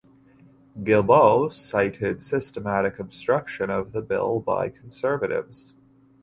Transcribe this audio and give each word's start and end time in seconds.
Guilbeault 0.79 1.51
cited 1.51 2.23
"systematic 2.23 2.97
obstruction" 2.97 3.69
of 3.69 3.91
the 3.91 4.01
bill 4.01 4.39
by 4.39 4.67
Conservatives. 4.67 5.75